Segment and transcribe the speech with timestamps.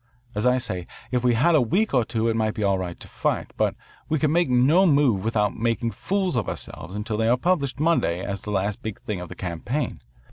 [0.33, 2.99] As I say, if we had a week or two it might be all right
[2.99, 3.53] to fight.
[3.55, 3.75] But
[4.09, 8.23] we can make no move without making fools of ourselves until they are published Monday
[8.25, 10.01] as the last big thing of the campaign.